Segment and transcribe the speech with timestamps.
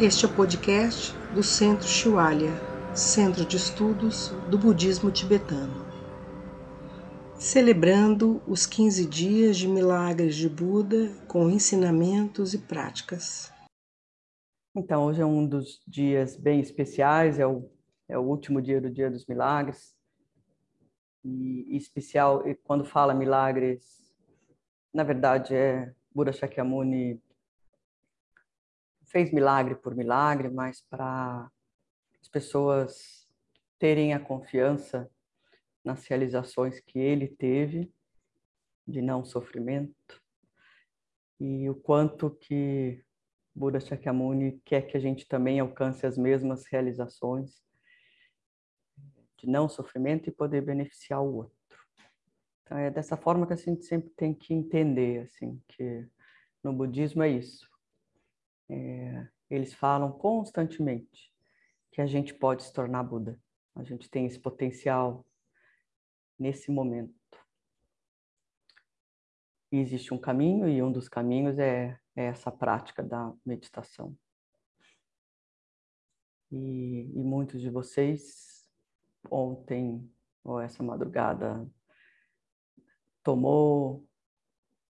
[0.00, 2.52] Este é o podcast do Centro Shiwalya,
[2.94, 5.84] Centro de Estudos do Budismo Tibetano.
[7.34, 13.52] Celebrando os 15 dias de milagres de Buda com ensinamentos e práticas.
[14.72, 17.68] Então, hoje é um dos dias bem especiais, é o,
[18.08, 19.96] é o último dia do Dia dos Milagres.
[21.24, 24.14] E, e especial, quando fala milagres,
[24.94, 27.20] na verdade é Buda Shakyamuni
[29.10, 31.50] fez milagre por milagre, mas para
[32.20, 33.26] as pessoas
[33.78, 35.10] terem a confiança
[35.84, 37.92] nas realizações que ele teve
[38.86, 40.22] de não sofrimento
[41.40, 43.02] e o quanto que
[43.54, 47.62] Buda Shakyamuni quer que a gente também alcance as mesmas realizações
[49.36, 51.58] de não sofrimento e poder beneficiar o outro.
[52.62, 56.06] Então é dessa forma que a gente sempre tem que entender assim que
[56.62, 57.68] no budismo é isso.
[58.68, 61.32] É, eles falam constantemente
[61.92, 63.40] que a gente pode se tornar Buda.
[63.74, 65.24] A gente tem esse potencial
[66.38, 67.14] nesse momento.
[69.70, 74.16] E existe um caminho, e um dos caminhos é, é essa prática da meditação.
[76.50, 78.66] E, e muitos de vocês,
[79.30, 80.10] ontem
[80.42, 81.68] ou essa madrugada,
[83.22, 84.06] tomou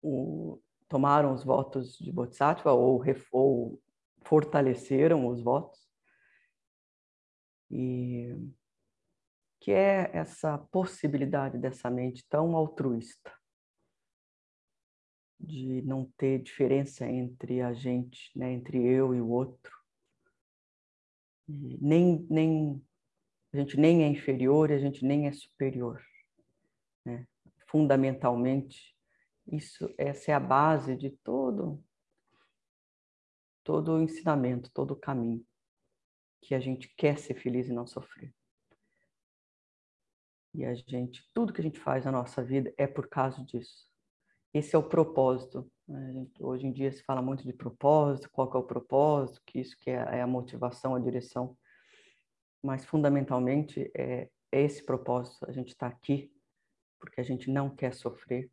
[0.02, 3.02] o, tomaram os votos de Bodhisattva ou,
[3.32, 3.82] ou
[4.23, 5.80] fortaleceram os votos.
[7.72, 8.36] E
[9.60, 13.32] que é essa possibilidade dessa mente tão altruísta
[15.40, 19.78] de não ter diferença entre a gente, né, entre eu e o outro.
[21.48, 22.86] E nem, nem
[23.54, 26.04] a gente nem é inferior a gente nem é superior.
[27.06, 27.26] Né?
[27.67, 28.95] Fundamentalmente,
[29.52, 31.83] isso, essa é a base de todo
[33.64, 35.45] todo o ensinamento, todo o caminho
[36.42, 38.33] que a gente quer ser feliz e não sofrer.
[40.55, 43.88] E a gente, tudo que a gente faz na nossa vida é por causa disso.
[44.54, 45.71] Esse é o propósito.
[45.88, 46.26] Né?
[46.39, 49.92] Hoje em dia se fala muito de propósito, qual é o propósito, que isso que
[49.92, 51.55] é, é a motivação, a direção.
[52.64, 55.45] Mas fundamentalmente é, é esse propósito.
[55.48, 56.33] A gente está aqui
[56.99, 58.52] porque a gente não quer sofrer,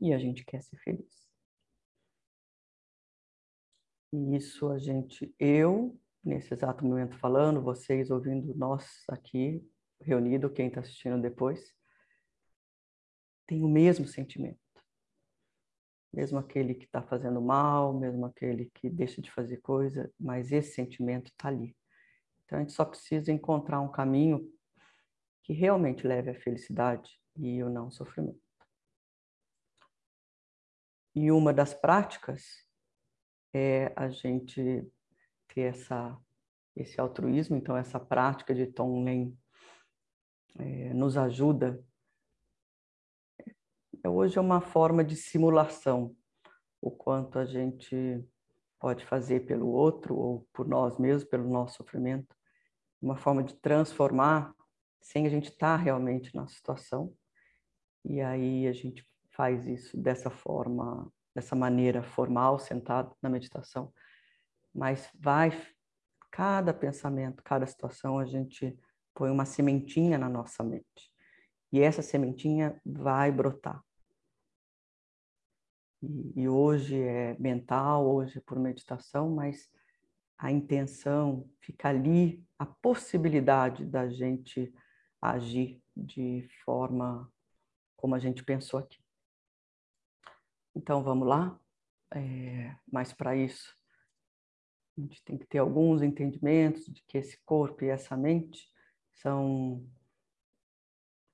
[0.00, 1.28] e a gente quer ser feliz.
[4.12, 9.64] E isso a gente, eu, nesse exato momento falando, vocês ouvindo, nós aqui
[10.00, 11.74] reunido, quem está assistindo depois,
[13.46, 14.58] tem o mesmo sentimento.
[16.12, 20.72] Mesmo aquele que está fazendo mal, mesmo aquele que deixa de fazer coisa, mas esse
[20.72, 21.76] sentimento está ali.
[22.44, 24.52] Então a gente só precisa encontrar um caminho
[25.44, 28.49] que realmente leve à felicidade e o não sofrimento.
[31.14, 32.44] E uma das práticas
[33.52, 34.86] é a gente
[35.48, 36.16] ter essa,
[36.76, 39.36] esse altruísmo, então essa prática de Tonglen
[40.58, 41.82] é, nos ajuda.
[44.04, 46.16] É, hoje é uma forma de simulação,
[46.80, 48.24] o quanto a gente
[48.78, 52.34] pode fazer pelo outro ou por nós mesmos, pelo nosso sofrimento,
[53.00, 54.54] uma forma de transformar
[55.00, 57.14] sem a gente estar realmente na situação.
[58.04, 63.92] E aí a gente faz isso dessa forma, dessa maneira formal, sentado na meditação,
[64.74, 65.50] mas vai
[66.30, 68.78] cada pensamento, cada situação a gente
[69.14, 71.12] põe uma sementinha na nossa mente.
[71.72, 73.82] E essa sementinha vai brotar.
[76.02, 79.70] E, e hoje é mental, hoje é por meditação, mas
[80.38, 84.72] a intenção fica ali, a possibilidade da gente
[85.20, 87.30] agir de forma
[87.96, 88.99] como a gente pensou aqui.
[90.74, 91.58] Então vamos lá,
[92.14, 93.76] é, mas para isso
[94.96, 98.68] a gente tem que ter alguns entendimentos de que esse corpo e essa mente
[99.12, 99.84] são,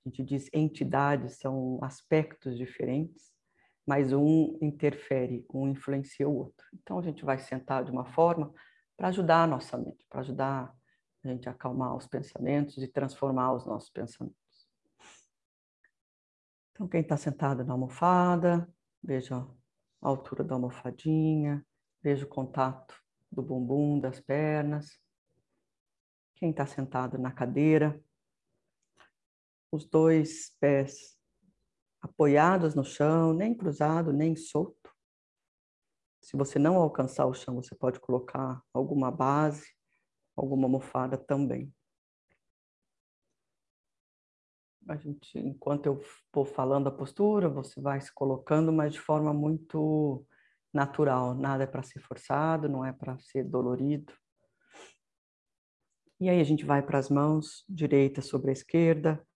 [0.04, 3.32] a gente diz entidades, são aspectos diferentes,
[3.86, 6.66] mas um interfere, um influencia o outro.
[6.74, 8.52] Então a gente vai sentar de uma forma
[8.96, 10.74] para ajudar a nossa mente, para ajudar
[11.24, 14.36] a gente a acalmar os pensamentos e transformar os nossos pensamentos.
[16.72, 18.68] Então, quem está sentado na almofada,
[19.06, 21.64] Veja a altura da almofadinha,
[22.02, 23.00] veja o contato
[23.30, 25.00] do bumbum, das pernas.
[26.34, 28.02] Quem está sentado na cadeira,
[29.70, 31.16] os dois pés
[32.00, 34.92] apoiados no chão, nem cruzado, nem solto.
[36.20, 39.72] Se você não alcançar o chão, você pode colocar alguma base,
[40.34, 41.72] alguma almofada também.
[44.88, 46.00] A gente, enquanto eu
[46.32, 50.24] for falando a postura, você vai se colocando, mas de forma muito
[50.72, 54.12] natural, nada é para ser forçado, não é para ser dolorido.
[56.20, 59.26] E aí a gente vai para as mãos, direita sobre a esquerda,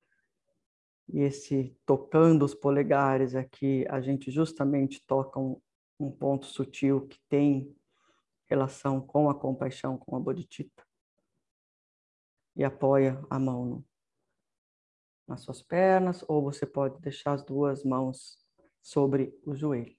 [1.12, 5.60] e esse tocando os polegares aqui, a gente justamente toca um,
[5.98, 7.74] um ponto sutil que tem
[8.48, 10.84] relação com a compaixão, com a bodhicitta.
[12.56, 13.84] E apoia a mão no,
[15.30, 18.36] nas suas pernas, ou você pode deixar as duas mãos
[18.82, 19.96] sobre o joelho.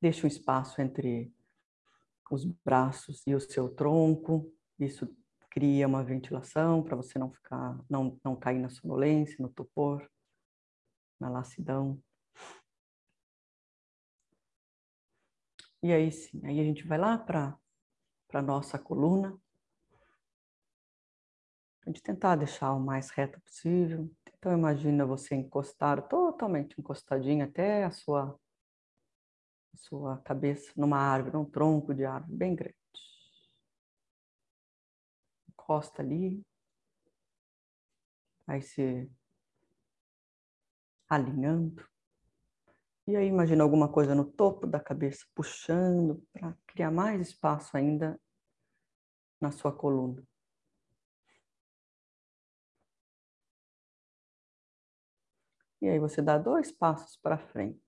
[0.00, 1.34] Deixe um espaço entre
[2.30, 4.50] os braços e o seu tronco.
[4.78, 5.08] Isso
[5.50, 10.08] cria uma ventilação para você não ficar, não, não cair na sonolência, no topor,
[11.18, 12.00] na lassidão.
[15.82, 17.58] E aí sim, aí a gente vai lá para
[18.32, 19.36] a nossa coluna.
[21.90, 24.08] A gente tentar deixar o mais reto possível.
[24.38, 28.38] Então imagina você encostar totalmente encostadinho até a sua
[29.74, 32.76] sua cabeça numa árvore, num tronco de árvore bem grande.
[35.48, 36.46] Encosta ali.
[38.46, 39.10] Vai se
[41.08, 41.84] alinhando.
[43.04, 48.16] E aí imagina alguma coisa no topo da cabeça, puxando para criar mais espaço ainda
[49.40, 50.29] na sua coluna.
[55.80, 57.80] E aí você dá dois passos para frente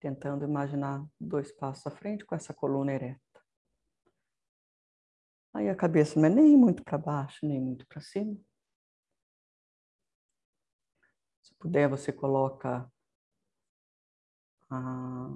[0.00, 3.20] tentando imaginar dois passos à frente com essa coluna ereta.
[5.52, 8.36] Aí a cabeça não é nem muito para baixo, nem muito para cima.
[11.42, 12.90] Se puder, você coloca
[14.70, 15.30] a,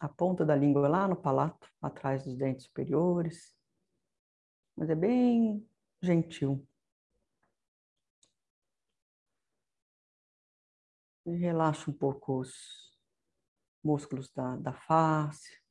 [0.00, 3.56] a ponta da língua lá no palato, atrás dos dentes superiores.
[4.76, 5.66] Mas é bem
[6.02, 6.66] gentil.
[11.32, 12.52] Relaxa um pouco os
[13.82, 15.62] músculos da, da face.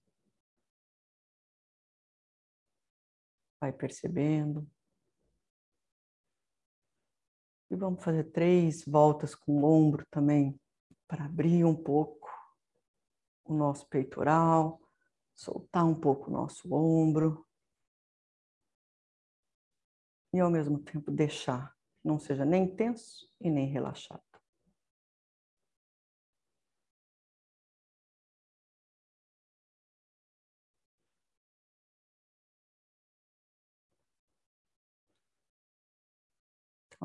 [3.60, 4.70] Vai percebendo.
[7.72, 10.60] E vamos fazer três voltas com o ombro também,
[11.08, 12.30] para abrir um pouco
[13.46, 14.80] o nosso peitoral,
[15.36, 17.46] soltar um pouco o nosso ombro.
[20.32, 24.33] E ao mesmo tempo deixar, não seja nem tenso e nem relaxado.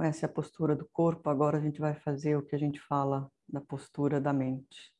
[0.02, 1.28] Essa é a postura do corpo.
[1.28, 4.94] Agora a gente vai fazer o que a gente fala da postura da mente,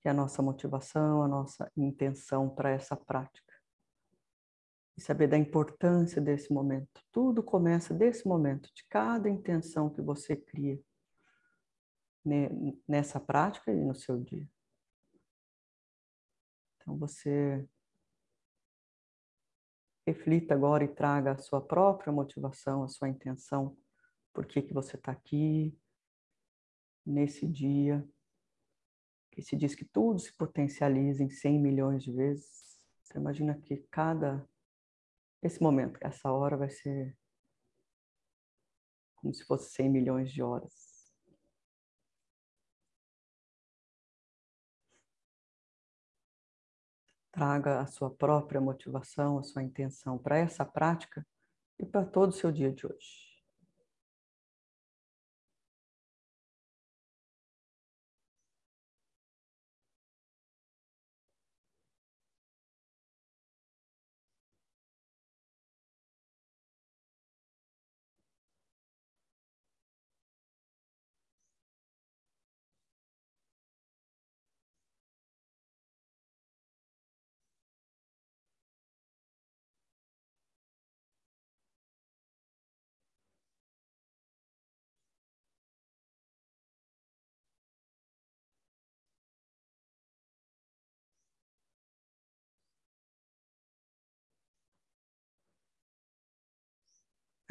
[0.00, 3.52] que é a nossa motivação, a nossa intenção para essa prática.
[4.96, 7.02] E saber da importância desse momento.
[7.10, 10.78] Tudo começa desse momento, de cada intenção que você cria
[12.86, 14.48] nessa prática e no seu dia.
[16.76, 17.66] Então você
[20.06, 23.76] reflita agora e traga a sua própria motivação, a sua intenção,
[24.32, 25.76] por que, que você está aqui
[27.04, 28.06] nesse dia,
[29.30, 32.80] que se diz que tudo se potencializa em 100 milhões de vezes.
[33.02, 34.46] Você imagina que cada,
[35.42, 37.16] esse momento, essa hora vai ser
[39.16, 40.91] como se fosse 100 milhões de horas.
[47.42, 51.26] Traga a sua própria motivação, a sua intenção para essa prática
[51.76, 53.31] e para todo o seu dia de hoje.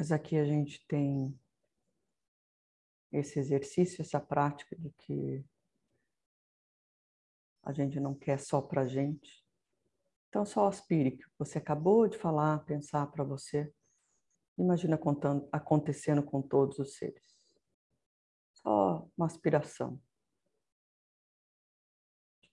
[0.02, 1.40] Mas aqui a gente tem
[3.12, 5.46] esse exercício, essa prática de que
[7.62, 9.46] a gente não quer só para gente.
[10.28, 13.72] Então, só aspire que você acabou de falar, pensar para você.
[14.58, 17.38] Imagina contando, acontecendo com todos os seres.
[18.54, 20.02] Só uma aspiração.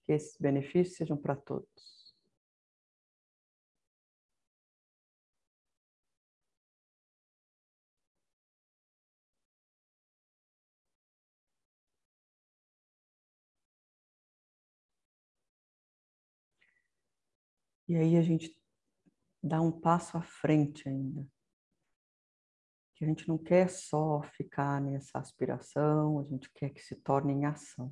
[0.06, 1.99] Que esses benefícios sejam para todos.
[17.90, 18.56] E aí a gente
[19.42, 21.28] dá um passo à frente ainda.
[22.94, 27.34] Que a gente não quer só ficar nessa aspiração, a gente quer que se torne
[27.34, 27.92] em ação.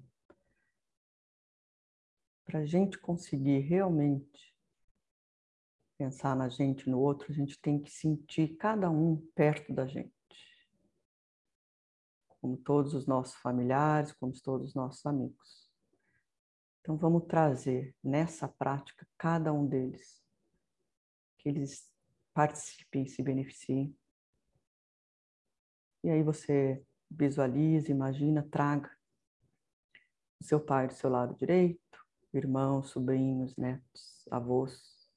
[2.45, 4.55] Para a gente conseguir realmente
[5.97, 10.13] pensar na gente, no outro, a gente tem que sentir cada um perto da gente.
[12.39, 15.66] Como todos os nossos familiares, como todos os nossos amigos.
[16.87, 20.23] Então vamos trazer nessa prática cada um deles,
[21.37, 21.85] que eles
[22.33, 23.93] participem se beneficiem.
[26.01, 28.89] E aí você visualiza, imagina, traga
[30.39, 31.81] o seu pai do seu lado direito,
[32.33, 35.11] irmãos, sobrinhos, netos, avós.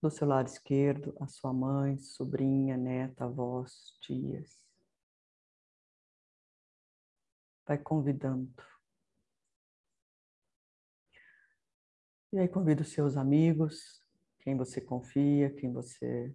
[0.00, 4.62] Do seu lado esquerdo, a sua mãe, sobrinha, neta, avós, tias.
[7.66, 8.54] Vai convidando.
[12.32, 14.02] E aí convida os seus amigos,
[14.40, 16.34] quem você confia, quem você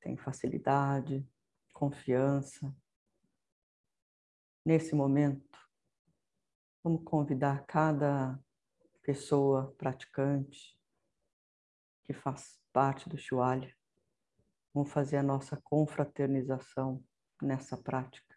[0.00, 1.26] tem facilidade,
[1.72, 2.74] confiança.
[4.64, 5.48] Nesse momento,
[6.88, 8.38] Vamos convidar cada
[9.02, 10.80] pessoa praticante
[12.04, 13.76] que faz parte do Shualha.
[14.72, 17.04] Vamos fazer a nossa confraternização
[17.42, 18.27] nessa prática.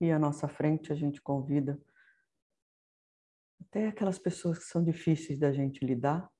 [0.00, 1.78] E à nossa frente a gente convida
[3.60, 6.32] até aquelas pessoas que são difíceis da gente lidar,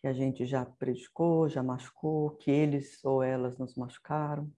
[0.00, 4.52] que a gente já predicou, já machucou, que eles ou elas nos machucaram.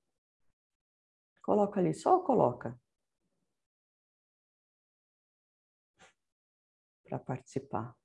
[1.42, 2.76] Coloca ali, só coloca.
[7.04, 7.96] Para participar.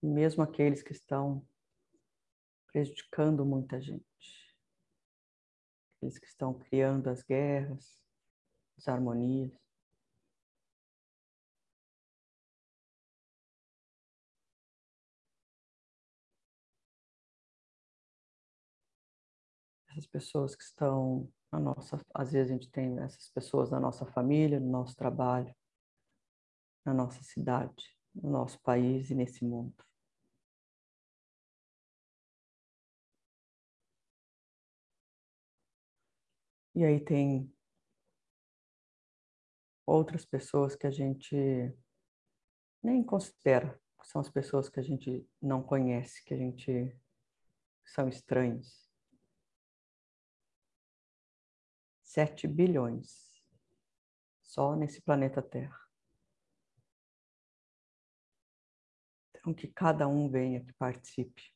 [0.00, 1.44] E mesmo aqueles que estão
[2.68, 4.11] prejudicando muita gente.
[6.02, 7.96] Aqueles que estão criando as guerras,
[8.76, 9.52] as harmonias.
[19.90, 24.04] essas pessoas que estão na nossa, às vezes a gente tem essas pessoas na nossa
[24.06, 25.54] família, no nosso trabalho,
[26.84, 29.84] na nossa cidade, no nosso país e nesse mundo.
[36.74, 37.52] E aí tem
[39.86, 41.36] outras pessoas que a gente
[42.82, 46.96] nem considera, são as pessoas que a gente não conhece, que a gente
[47.84, 48.90] são estranhos.
[52.02, 53.32] 7 bilhões
[54.42, 55.80] só nesse planeta Terra.
[59.30, 61.51] Então, que cada um venha, que participe.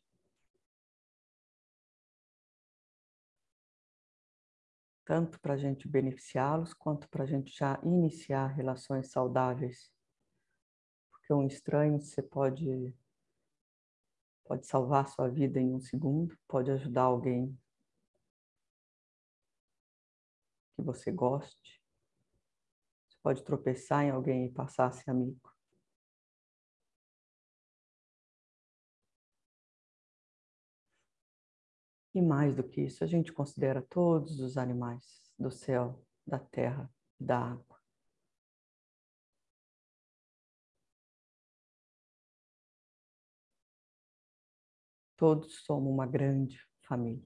[5.06, 9.88] Tanto para a gente beneficiá-los, quanto para a gente já iniciar relações saudáveis.
[11.12, 12.92] Porque um estranho você pode,
[14.44, 17.56] pode salvar sua vida em um segundo, pode ajudar alguém
[20.75, 21.80] que você goste.
[23.08, 25.55] Você pode tropeçar em alguém e passar a ser amigo.
[32.16, 35.04] E mais do que isso, a gente considera todos os animais
[35.38, 37.78] do céu, da terra, da água.
[45.14, 46.58] Todos somos uma grande
[46.88, 47.23] família.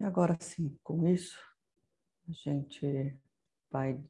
[0.00, 1.38] E agora sim, com isso,
[2.28, 3.16] a gente
[3.70, 4.02] vai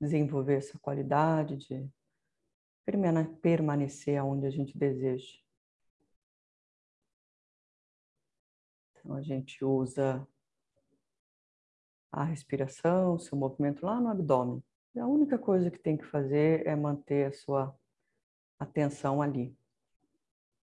[0.00, 1.88] desenvolver essa qualidade de
[3.40, 5.38] permanecer onde a gente deseja.
[8.94, 10.26] Então a gente usa
[12.12, 14.62] a respiração, seu movimento lá no abdômen.
[14.94, 17.78] E a única coisa que tem que fazer é manter a sua
[18.58, 19.56] atenção ali.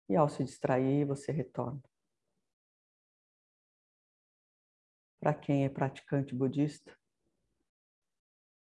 [0.08, 1.80] E ao se distrair, você retorna.
[5.20, 7.00] Para quem é praticante budista,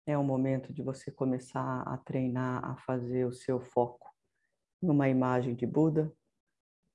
[0.09, 4.11] é o momento de você começar a treinar, a fazer o seu foco
[4.81, 6.11] numa imagem de Buda,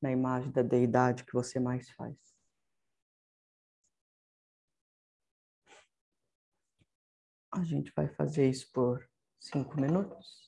[0.03, 2.17] na imagem da deidade que você mais faz.
[7.53, 10.44] A gente vai fazer isso por cinco minutos.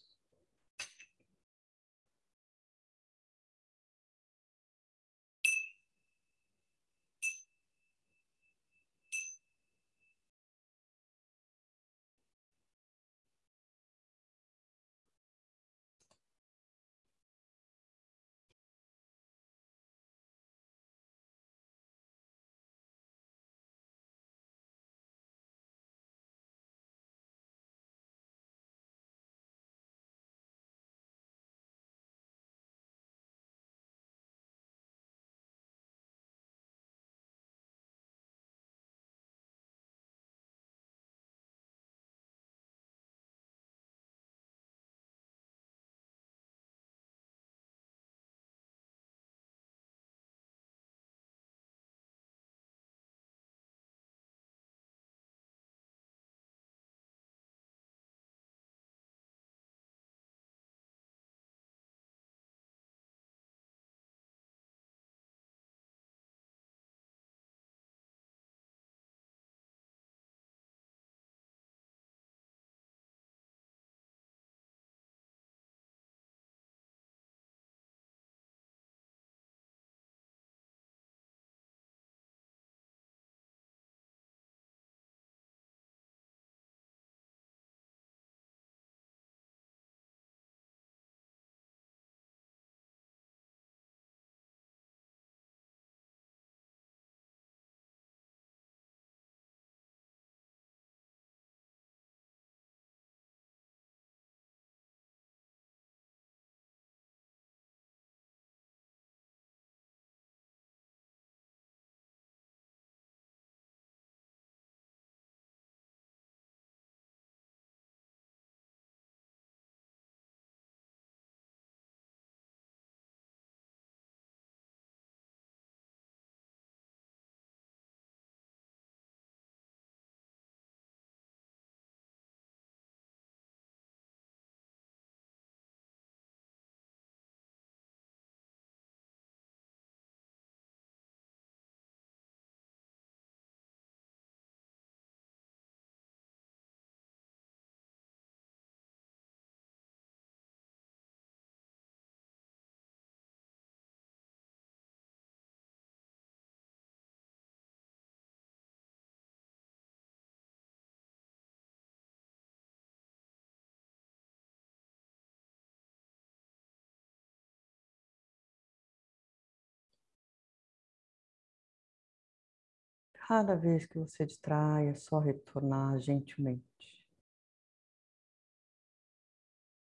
[173.28, 177.04] Cada vez que você distrai, é só retornar gentilmente.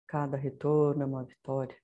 [0.07, 1.77] Cada retorno é uma vitória.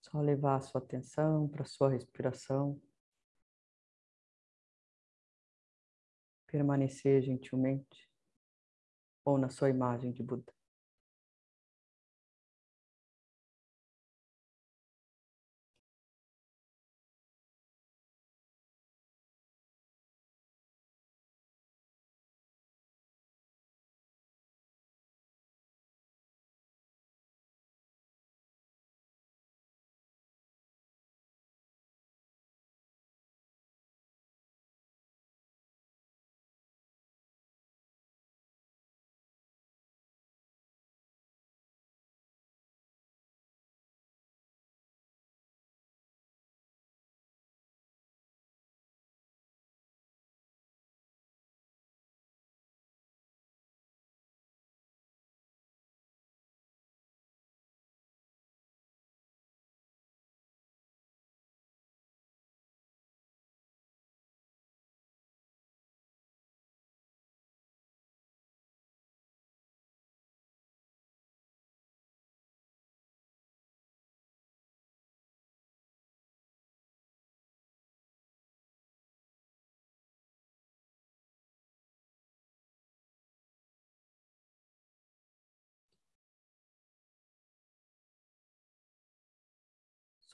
[0.00, 2.82] Só levar a sua atenção para a sua respiração.
[6.48, 8.10] Permanecer gentilmente
[9.24, 10.57] ou na sua imagem de Buda.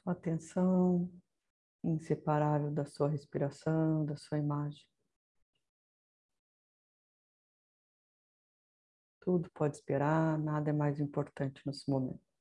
[0.05, 1.11] Sua atenção
[1.83, 4.87] inseparável da sua respiração, da sua imagem.
[9.21, 12.34] Tudo pode esperar, nada é mais importante nesse momento.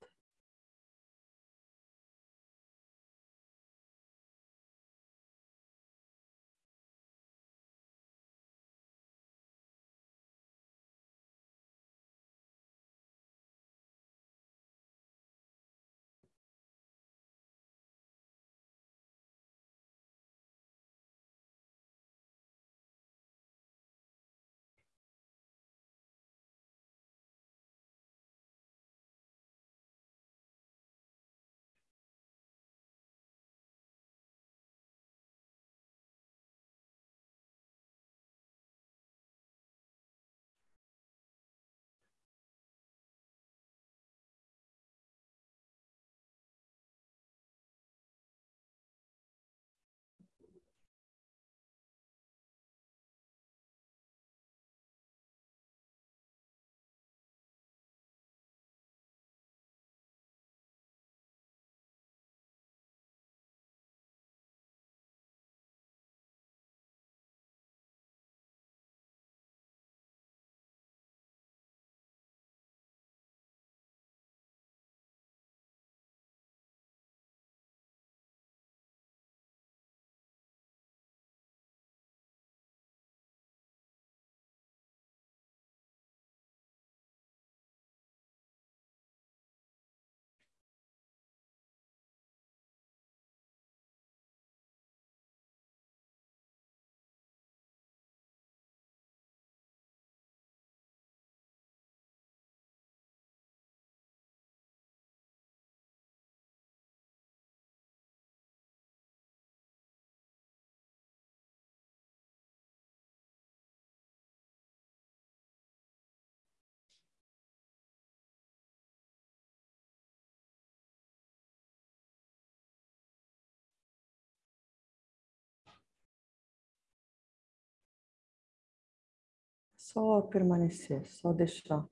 [129.93, 131.88] Só permanecer, só deixar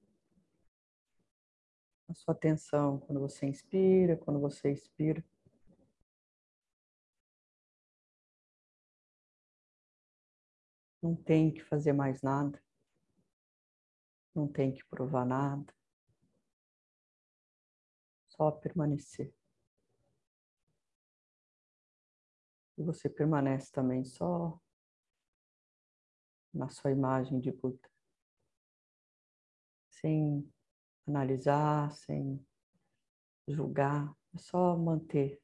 [2.10, 5.24] a sua atenção quando você inspira, quando você expira.
[11.02, 12.60] Não tem que fazer mais nada.
[14.34, 15.72] Não tem que provar nada.
[18.30, 19.32] Só permanecer.
[22.78, 24.60] E você permanece também só
[26.54, 27.91] na sua imagem de Buda,
[30.02, 30.52] sem
[31.08, 32.44] analisar, sem
[33.48, 35.40] julgar, é só manter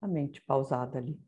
[0.00, 1.20] a mente pausada ali.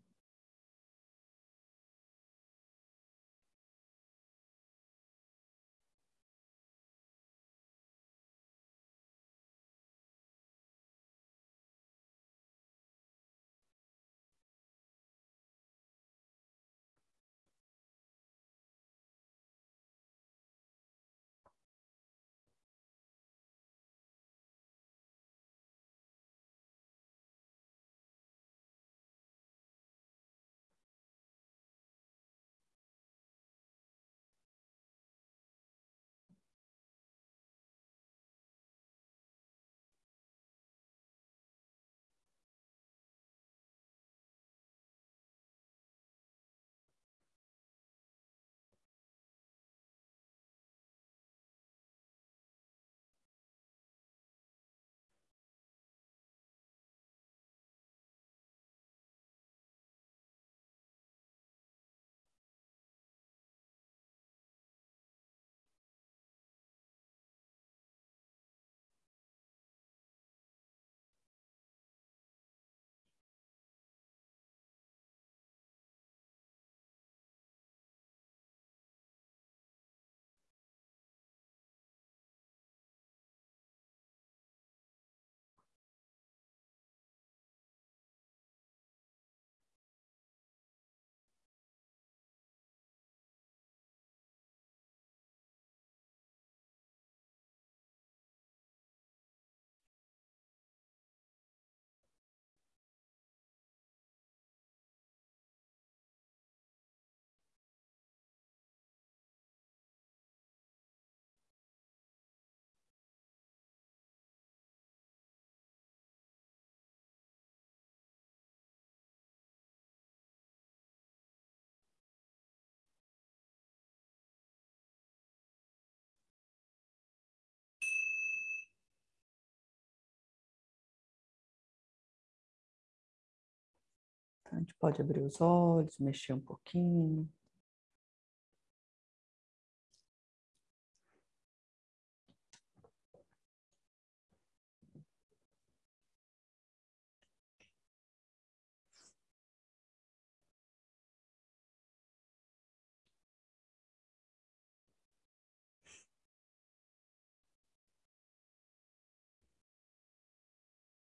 [134.71, 137.29] Gente pode abrir os olhos, mexer um pouquinho.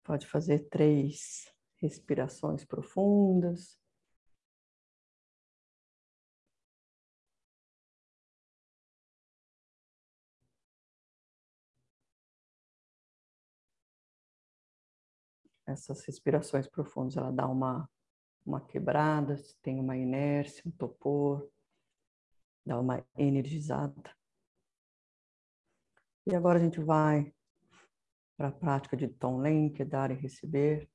[0.03, 3.79] Pode fazer três respirações profundas.
[15.65, 17.87] Essas respirações profundas, ela dá uma,
[18.45, 21.47] uma quebrada, tem uma inércia, um topor,
[22.65, 24.15] dá uma energizada.
[26.25, 27.33] E agora a gente vai
[28.35, 30.89] para a prática de Tonglen, dar e receber.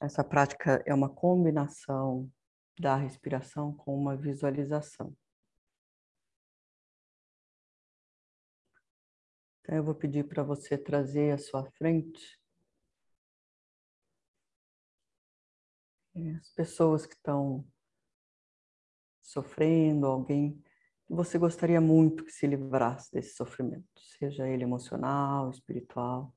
[0.00, 2.30] Essa prática é uma combinação
[2.78, 5.16] da respiração com uma visualização.
[9.60, 12.38] Então, eu vou pedir para você trazer à sua frente
[16.38, 17.64] as pessoas que estão
[19.22, 20.52] sofrendo, alguém
[21.06, 26.33] que você gostaria muito que se livrasse desse sofrimento, seja ele emocional, espiritual,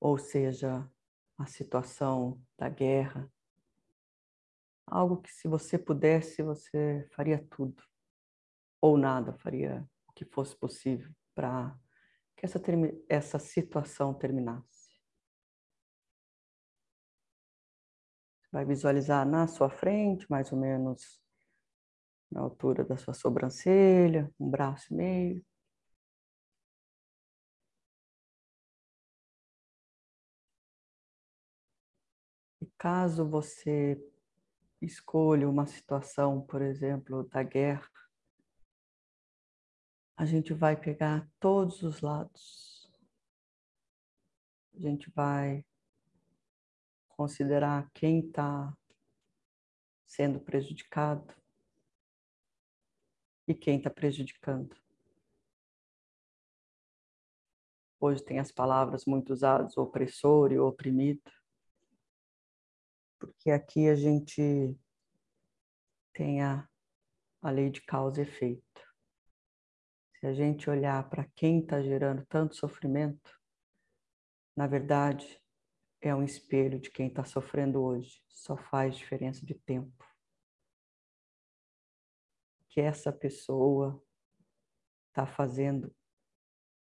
[0.00, 0.88] ou seja,
[1.36, 3.30] a situação da guerra,
[4.86, 7.82] algo que se você pudesse, você faria tudo,
[8.80, 11.76] ou nada, faria o que fosse possível para
[12.36, 12.60] que essa,
[13.08, 14.78] essa situação terminasse.
[18.50, 21.20] vai visualizar na sua frente, mais ou menos
[22.30, 25.44] na altura da sua sobrancelha, um braço e meio.
[32.78, 34.00] Caso você
[34.80, 37.90] escolha uma situação, por exemplo, da guerra,
[40.16, 42.90] a gente vai pegar todos os lados.
[44.74, 45.64] A gente vai
[47.08, 48.72] considerar quem está
[50.06, 51.34] sendo prejudicado,
[53.48, 54.76] e quem está prejudicando.
[57.98, 61.32] Hoje tem as palavras muito usadas, opressor e oprimido,
[63.18, 64.78] porque aqui a gente
[66.12, 66.68] tem a,
[67.42, 68.62] a lei de causa e efeito.
[70.18, 73.38] Se a gente olhar para quem está gerando tanto sofrimento,
[74.56, 75.40] na verdade,
[76.00, 78.22] é um espelho de quem está sofrendo hoje.
[78.28, 80.08] Só faz diferença de tempo
[82.78, 84.00] que essa pessoa
[85.08, 85.92] está fazendo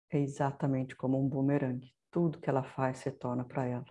[0.10, 1.94] é exatamente como um bumerangue.
[2.10, 3.86] Tudo que ela faz se torna para ela.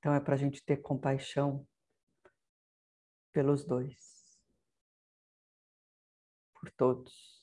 [0.00, 1.66] Então é para a gente ter compaixão
[3.32, 4.40] pelos dois,
[6.54, 7.38] por todos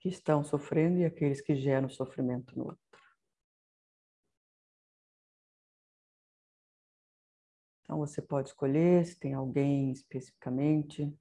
[0.00, 2.84] que estão sofrendo e aqueles que geram sofrimento no outro.
[7.82, 11.14] Então você pode escolher se tem alguém especificamente.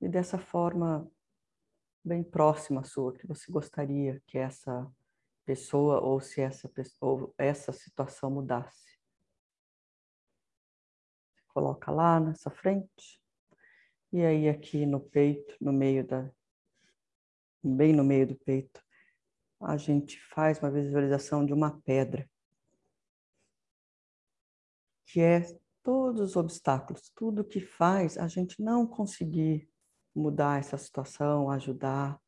[0.00, 1.08] E dessa forma
[2.04, 4.92] bem próxima sua que você gostaria que essa
[5.46, 8.98] pessoa ou se essa ou essa situação mudasse.
[11.48, 13.22] Coloca lá nessa frente.
[14.12, 16.30] E aí aqui no peito, no meio da
[17.62, 18.82] bem no meio do peito,
[19.60, 22.28] a gente faz uma visualização de uma pedra
[25.06, 25.40] que é
[25.82, 29.68] todos os obstáculos, tudo que faz a gente não conseguir
[30.14, 32.20] mudar essa situação, ajudar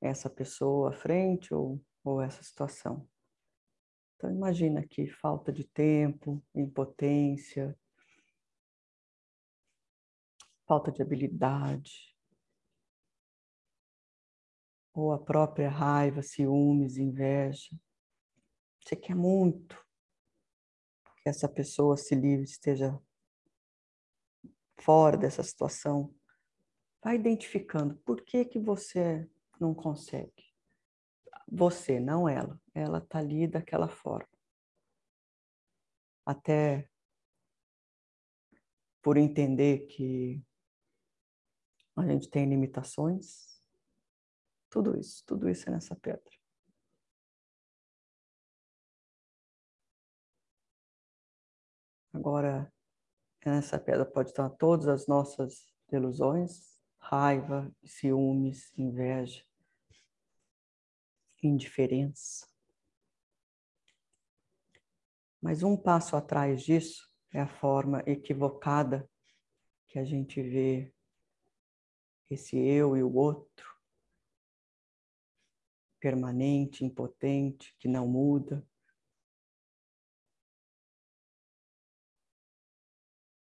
[0.00, 3.08] essa pessoa à frente ou, ou essa situação.
[4.16, 7.78] Então imagina aqui falta de tempo, impotência,
[10.66, 12.16] falta de habilidade,
[14.92, 17.70] ou a própria raiva, ciúmes, inveja.
[18.80, 19.80] Você quer muito,
[21.22, 23.00] que essa pessoa se livre, esteja
[24.80, 26.12] fora dessa situação.
[27.02, 29.28] Vai identificando por que que você
[29.60, 30.44] não consegue.
[31.50, 32.60] Você, não ela.
[32.74, 34.28] Ela está ali daquela forma.
[36.24, 36.88] Até
[39.02, 40.42] por entender que
[41.96, 43.58] a gente tem limitações.
[44.70, 46.30] Tudo isso, tudo isso é nessa pedra.
[52.12, 52.72] Agora,
[53.44, 59.47] nessa pedra pode estar todas as nossas ilusões, raiva, ciúmes, inveja,
[61.42, 62.46] indiferença.
[65.40, 69.08] Mas um passo atrás disso é a forma equivocada
[69.86, 70.92] que a gente vê
[72.30, 73.66] esse eu e o outro,
[75.98, 78.66] permanente, impotente, que não muda.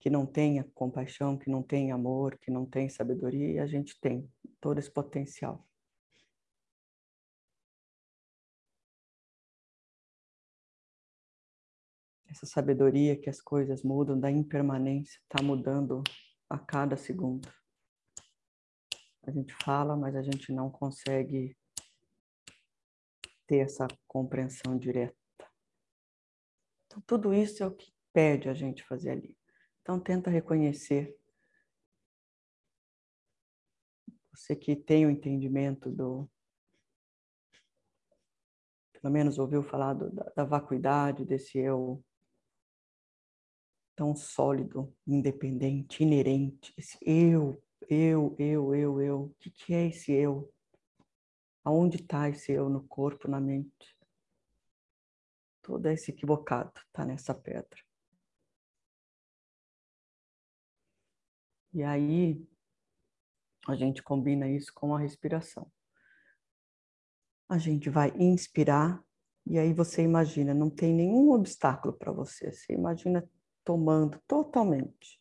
[0.01, 3.99] Que não tenha compaixão, que não tenha amor, que não tem sabedoria, e a gente
[4.01, 5.68] tem todo esse potencial.
[12.39, 16.05] Essa sabedoria que as coisas mudam, da impermanência, está mudando
[16.49, 17.53] a cada segundo.
[19.25, 21.57] A gente fala, mas a gente não consegue
[23.47, 25.17] ter essa compreensão direta.
[26.87, 29.37] Então, tudo isso é o que pede a gente fazer ali.
[29.83, 31.17] Então, tenta reconhecer.
[34.33, 36.31] Você que tem o entendimento do.
[38.93, 42.03] Pelo menos ouviu falar do, da, da vacuidade, desse eu
[43.99, 46.73] tão sólido, independente, inerente.
[46.79, 49.23] Esse eu, eu, eu, eu, eu.
[49.23, 50.55] O que, que é esse eu?
[51.65, 53.99] Aonde está esse eu no corpo, na mente?
[55.61, 57.77] Todo esse equivocado está nessa pedra.
[61.75, 62.41] E aí,
[63.67, 65.69] a gente combina isso com a respiração.
[67.49, 69.05] A gente vai inspirar
[69.45, 72.53] e aí você imagina, não tem nenhum obstáculo para você.
[72.53, 73.29] Você imagina
[73.69, 75.21] tomando totalmente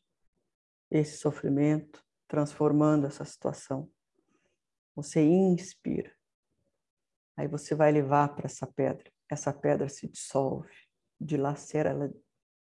[0.90, 3.92] esse sofrimento, transformando essa situação.
[4.96, 6.16] Você inspira.
[7.36, 9.12] Aí você vai levar para essa pedra.
[9.30, 10.74] Essa pedra se dissolve,
[11.20, 12.10] dilacera, ela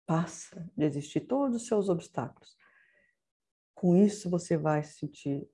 [0.06, 2.56] passa de existir todos os seus obstáculos.
[3.74, 5.46] Com isso você vai se sentir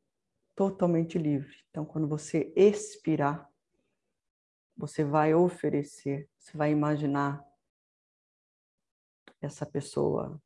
[0.54, 1.56] totalmente livre.
[1.70, 3.50] Então, quando você expirar,
[4.76, 7.44] você vai oferecer, você vai imaginar
[9.40, 10.40] essa pessoa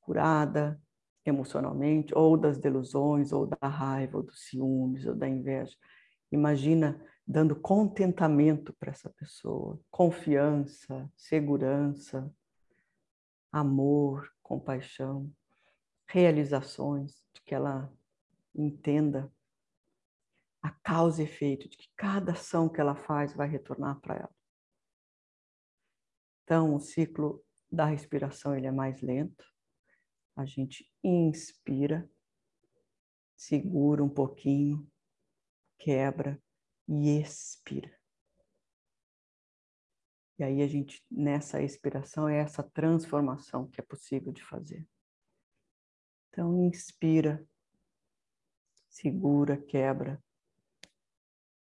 [0.00, 0.80] curada
[1.24, 5.76] emocionalmente, ou das delusões, ou da raiva, ou dos ciúmes, ou da inveja.
[6.30, 12.32] Imagina dando contentamento para essa pessoa, confiança, segurança,
[13.50, 15.32] amor, compaixão,
[16.06, 17.92] realizações, de que ela
[18.54, 19.32] entenda
[20.62, 24.34] a causa e efeito, de que cada ação que ela faz vai retornar para ela.
[26.44, 27.44] Então, o ciclo
[27.76, 29.44] da respiração ele é mais lento.
[30.34, 32.10] A gente inspira,
[33.36, 34.90] segura um pouquinho,
[35.78, 36.42] quebra
[36.88, 37.94] e expira.
[40.38, 44.86] E aí a gente, nessa expiração, é essa transformação que é possível de fazer.
[46.28, 47.46] Então, inspira,
[48.90, 50.22] segura, quebra,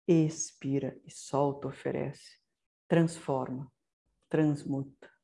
[0.08, 2.40] expira e solta, oferece,
[2.88, 3.72] transforma,
[4.28, 5.15] transmuta.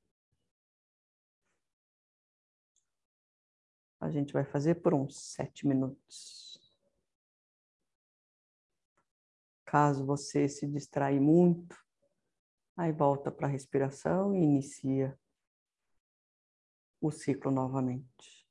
[4.02, 6.60] A gente vai fazer por uns sete minutos.
[9.64, 11.76] Caso você se distrair muito,
[12.76, 15.16] aí volta para a respiração e inicia
[17.00, 18.41] o ciclo novamente.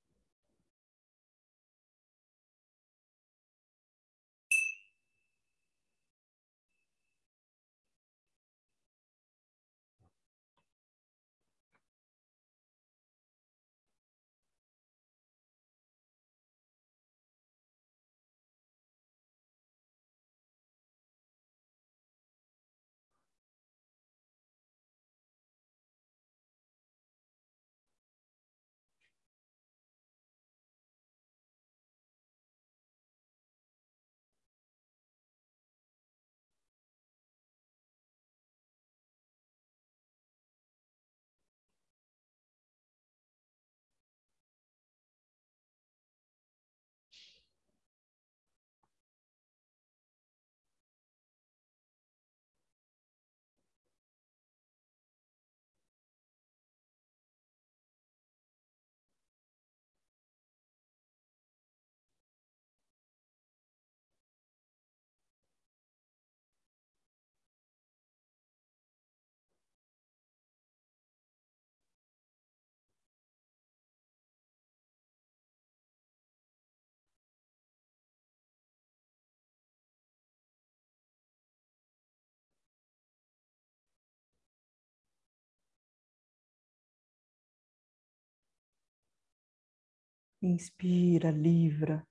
[90.42, 92.08] Inspira, livra,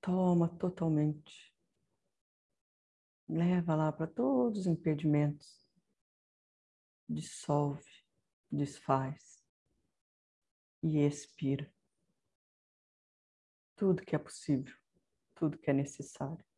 [0.00, 1.52] toma totalmente.
[3.28, 5.68] Leva lá para todos os impedimentos.
[7.08, 7.90] Dissolve,
[8.48, 9.42] desfaz
[10.80, 11.72] e expira.
[13.74, 14.76] Tudo que é possível,
[15.34, 16.51] tudo que é necessário.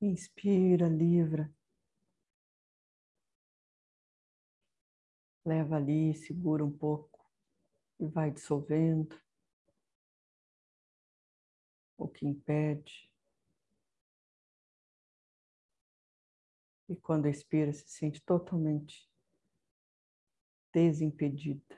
[0.00, 1.50] Inspira, livra.
[5.44, 7.24] Leva ali, segura um pouco
[7.98, 9.18] e vai dissolvendo
[11.96, 13.10] o que impede.
[16.88, 19.08] E quando expira, se sente totalmente
[20.72, 21.76] desimpedida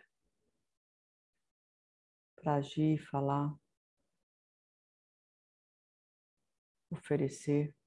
[2.35, 3.57] para agir, falar,
[6.91, 7.78] oferecer.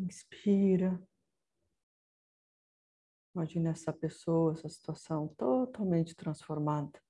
[0.00, 1.02] Inspira.
[3.34, 7.02] Imagina essa pessoa, essa situação totalmente transformada.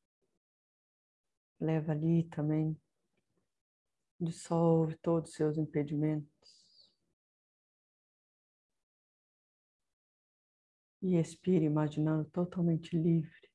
[1.61, 2.81] Leva ali também,
[4.19, 6.91] dissolve todos os seus impedimentos.
[11.03, 13.49] E expire, imaginando totalmente livre.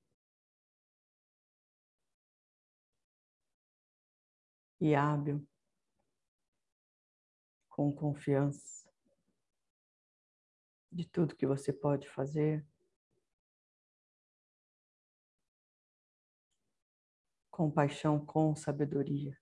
[4.79, 5.45] E hábil,
[7.69, 8.82] com confiança
[10.93, 12.65] de tudo que você pode fazer.
[17.51, 19.37] Compaixão com sabedoria,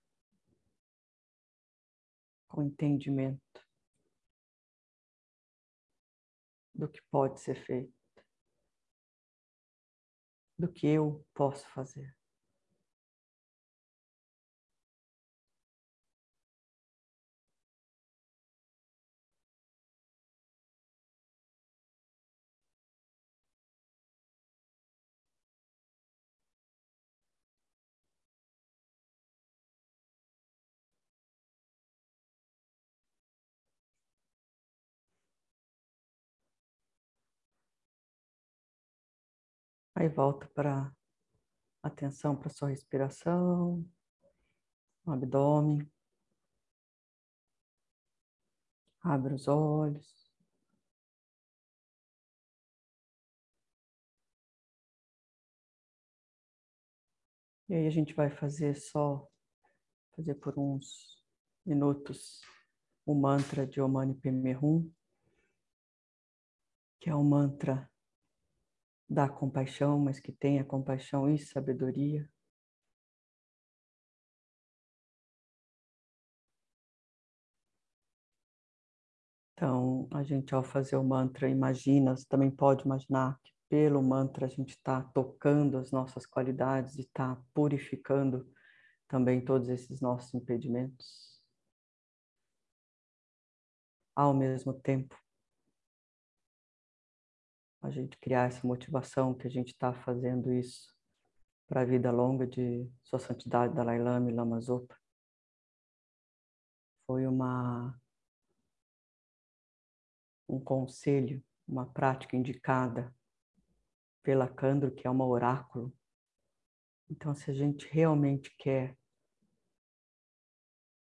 [2.48, 3.62] com entendimento.
[6.74, 7.92] do que pode ser feito,
[10.58, 12.14] do que eu posso fazer.
[40.02, 40.92] Aí volta para
[41.80, 43.88] atenção para sua respiração,
[45.06, 45.88] abdômen.
[49.00, 50.28] Abre os olhos.
[57.68, 59.30] E aí a gente vai fazer só,
[60.16, 61.24] fazer por uns
[61.64, 62.40] minutos
[63.06, 64.92] o mantra de Om Mani Padme
[66.98, 67.88] que é o mantra
[69.08, 72.28] da compaixão, mas que tenha compaixão e sabedoria.
[79.54, 84.46] Então, a gente ao fazer o mantra, imagina, você também pode imaginar que pelo mantra
[84.46, 88.44] a gente está tocando as nossas qualidades e está purificando
[89.06, 91.40] também todos esses nossos impedimentos.
[94.16, 95.16] Ao mesmo tempo,
[97.82, 100.94] a gente criar essa motivação que a gente está fazendo isso
[101.66, 104.96] para a vida longa de Sua Santidade Dalai Lama e Lama Zopa.
[107.06, 107.98] Foi uma
[110.48, 113.12] um conselho, uma prática indicada
[114.22, 115.92] pela Candro, que é uma oráculo.
[117.10, 118.96] Então, se a gente realmente quer,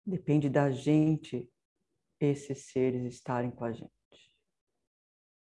[0.06, 1.52] depende da gente
[2.20, 3.99] esses seres estarem com a gente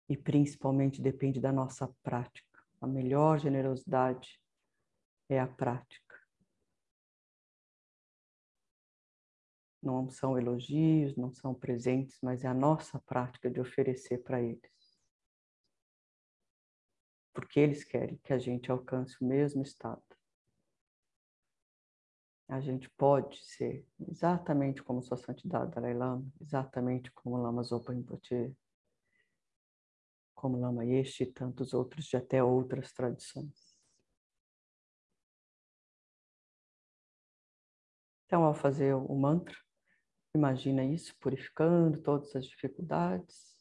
[0.10, 2.60] e principalmente depende da nossa prática.
[2.82, 4.42] A melhor generosidade
[5.30, 6.20] é a prática.
[9.82, 15.00] Não são elogios, não são presentes, mas é a nossa prática de oferecer para eles.
[17.32, 20.04] Porque eles querem que a gente alcance o mesmo estado.
[22.48, 28.58] A gente pode ser exatamente como Sua Santidade Dalai Lama, exatamente como Lama Zopa Rinpoche,
[30.40, 33.76] como Lama Yeshe e tantos outros de até outras tradições.
[38.26, 39.58] Então, ao fazer o mantra,
[40.34, 43.60] imagina isso purificando todas as dificuldades,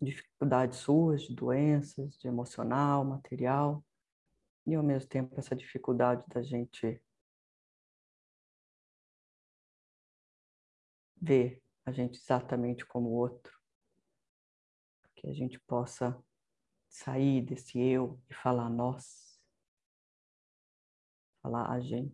[0.00, 3.84] dificuldades suas, de doenças, de emocional, material,
[4.64, 7.02] e ao mesmo tempo essa dificuldade da gente
[11.20, 13.61] ver a gente exatamente como o outro
[15.22, 16.20] que a gente possa
[16.88, 19.40] sair desse eu e falar nós,
[21.40, 22.12] falar a gente.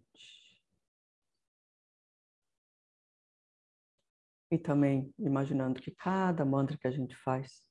[4.51, 7.63] E também imaginando que cada mantra que a gente faz,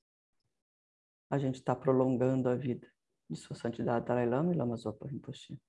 [1.30, 2.92] a gente está prolongando a vida
[3.30, 5.60] de Sua Santidade Dalai Lama e Lama Zopa Rinpoche.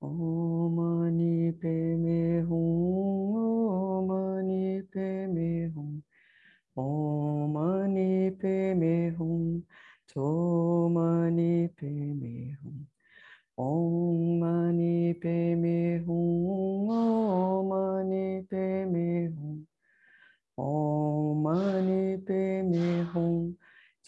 [0.00, 2.13] Om Mani Padme
[6.76, 9.62] Om Mani Padme Hum
[10.08, 12.86] To Mani Padme Hum
[13.56, 19.66] Om Mani Padme Hum Om Mani Padme Hum
[20.58, 23.56] Om Mani Padme Hum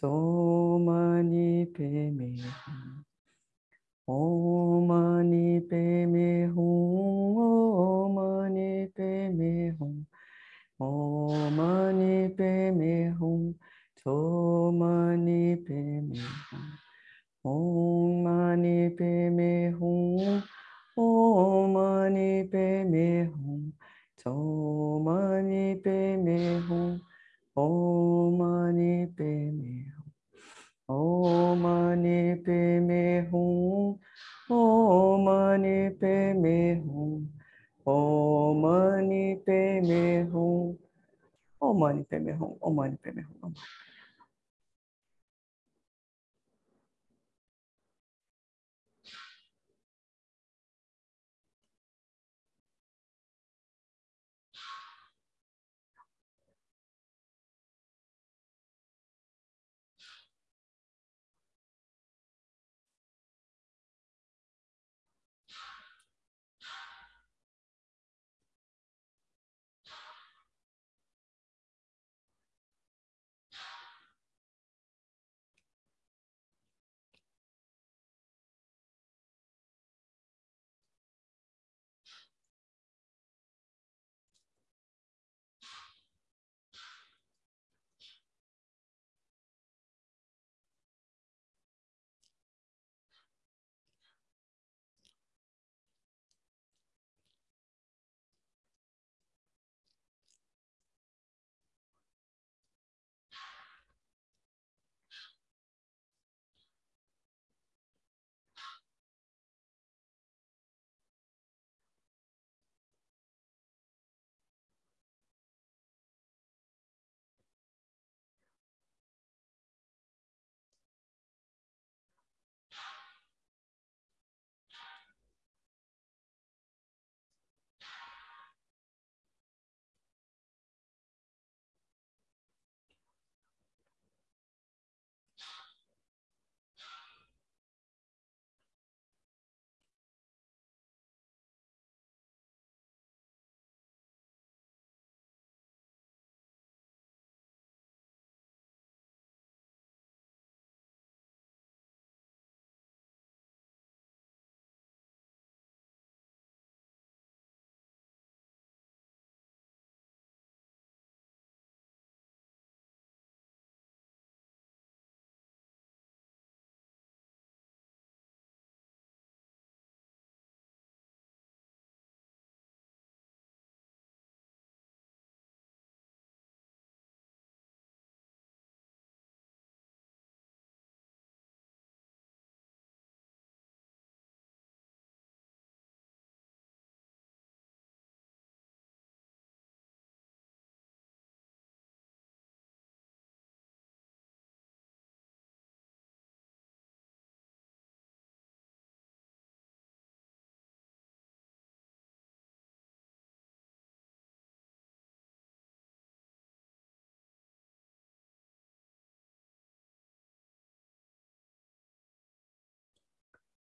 [0.00, 3.04] To Mani Padme Hum
[4.08, 6.75] Om Mani Padme Hum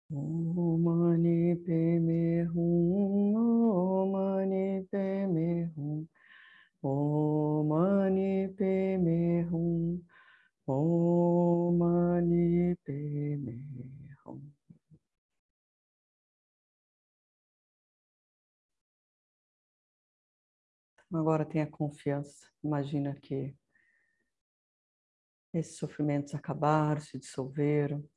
[0.09, 6.09] Om Mani Padme Hum, Om Mani Padme Hum,
[6.81, 10.05] Om Mani Padme Hum,
[10.67, 13.65] Om Mani Padme
[14.25, 14.53] Hum.
[21.13, 22.49] Agora tenha confiança.
[22.63, 23.57] Imagina que
[25.53, 28.09] esses sofrimentos acabaram, se dissolveram.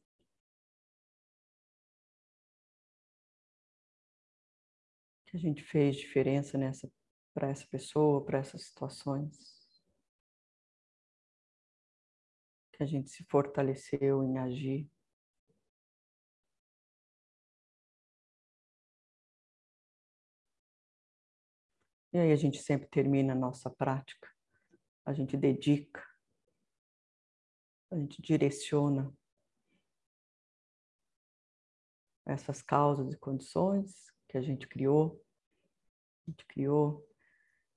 [5.29, 6.91] Que a gente fez diferença nessa
[7.33, 9.37] para essa pessoa, para essas situações.
[12.71, 14.89] Que a gente se fortaleceu em agir.
[22.11, 24.27] E aí a gente sempre termina a nossa prática,
[25.05, 26.03] a gente dedica,
[27.91, 29.13] a gente direciona
[32.25, 35.21] essas causas e condições que a gente criou,
[36.25, 37.05] a gente criou,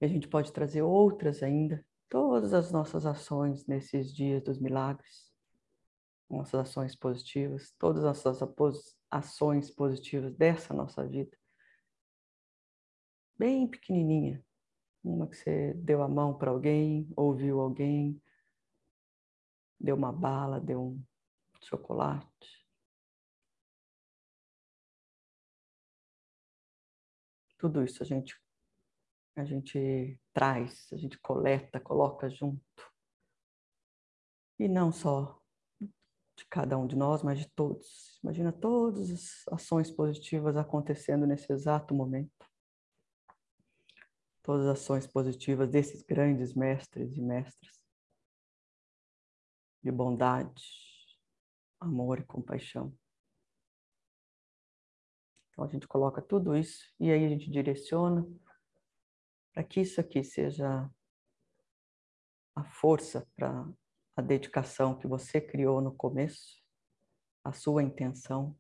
[0.01, 5.33] e a gente pode trazer outras ainda, todas as nossas ações nesses dias dos milagres,
[6.31, 11.37] nossas ações positivas, todas as nossas ações positivas dessa nossa vida
[13.43, 14.41] bem pequenininha.
[15.03, 18.23] Uma que você deu a mão para alguém, ouviu alguém,
[19.81, 21.05] deu uma bala, deu um
[21.61, 22.62] chocolate.
[27.63, 28.37] Tudo isso a gente
[29.35, 32.61] a gente traz, a gente coleta, coloca junto.
[34.59, 35.41] E não só
[35.81, 38.19] de cada um de nós, mas de todos.
[38.23, 42.47] Imagina todas as ações positivas acontecendo nesse exato momento
[44.43, 47.81] todas as ações positivas desses grandes mestres e mestras
[49.83, 50.65] de bondade,
[51.81, 52.97] amor e compaixão.
[55.53, 58.27] Então a gente coloca tudo isso e aí a gente direciona
[59.53, 60.91] para que isso aqui seja
[62.55, 63.67] a força para
[64.17, 66.63] a dedicação que você criou no começo,
[67.45, 68.57] a sua intenção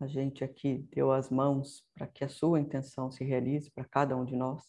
[0.00, 4.16] a gente aqui deu as mãos para que a sua intenção se realize para cada
[4.16, 4.62] um de nós.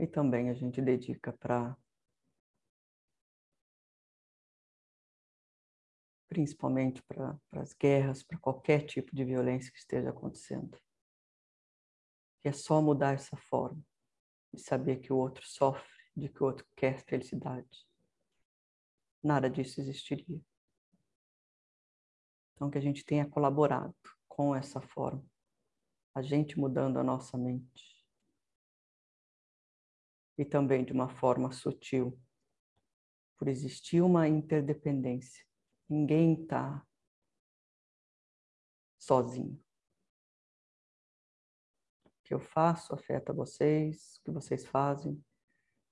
[0.00, 1.76] E também a gente dedica para
[6.30, 10.78] principalmente para as guerras, para qualquer tipo de violência que esteja acontecendo.
[12.44, 13.82] E é só mudar essa forma
[14.54, 17.84] de saber que o outro sofre, de que o outro quer felicidade.
[19.20, 20.40] Nada disso existiria.
[22.54, 23.94] Então, que a gente tenha colaborado
[24.28, 25.24] com essa forma,
[26.14, 28.06] a gente mudando a nossa mente.
[30.38, 32.16] E também de uma forma sutil,
[33.36, 35.49] por existir uma interdependência.
[35.90, 36.86] Ninguém está
[38.96, 39.60] sozinho.
[42.04, 45.20] O que eu faço afeta vocês, o que vocês fazem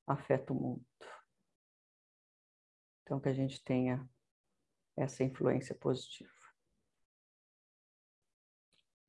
[0.06, 0.86] afeta o mundo.
[3.02, 4.08] Então, que a gente tenha
[4.96, 6.30] essa influência positiva.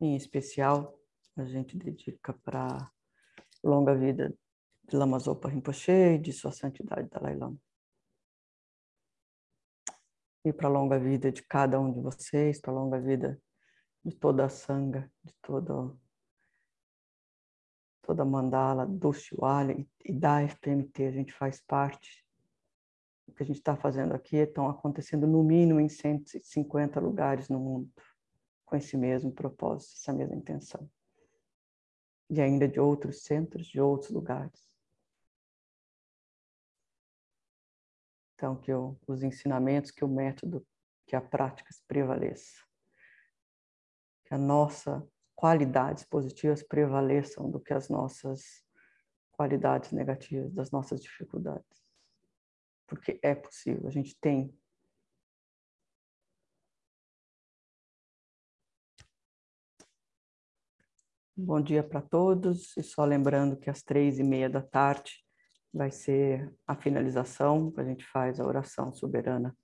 [0.01, 0.99] Em especial,
[1.37, 2.91] a gente dedica para
[3.63, 4.35] longa vida
[4.85, 7.59] de Lama Zopa Rinpoche e de Sua Santidade Dalai Lama.
[10.43, 13.41] E para a longa vida de cada um de vocês, para a longa vida
[14.03, 15.99] de toda a sanga, de todo,
[18.01, 22.25] toda a mandala do Shiwali e da FPMT, a gente faz parte.
[23.27, 27.59] O que a gente está fazendo aqui estão acontecendo no mínimo em 150 lugares no
[27.59, 27.91] mundo
[28.69, 30.89] com esse mesmo propósito, essa mesma intenção.
[32.29, 34.68] E ainda de outros centros, de outros lugares.
[38.39, 40.65] Então, que eu, os ensinamentos, que o método,
[41.05, 42.63] que a prática se prevaleça.
[44.23, 45.03] Que as nossas
[45.35, 48.63] qualidades positivas prevaleçam do que as nossas
[49.33, 51.83] qualidades negativas, das nossas dificuldades.
[52.87, 54.57] Porque é possível, a gente tem
[61.35, 65.25] Bom dia para todos, e só lembrando que às três e meia da tarde
[65.73, 69.55] vai ser a finalização, a gente faz a oração soberana,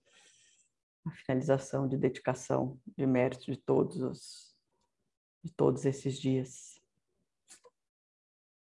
[1.05, 4.55] a finalização de dedicação de mérito de todos os,
[5.43, 6.79] de todos esses dias.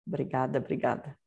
[0.06, 1.18] Obrigada, obrigada.